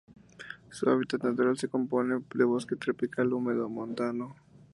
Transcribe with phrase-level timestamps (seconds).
[0.71, 4.35] Su hábitat natural se compone de bosque tropical húmedo montano.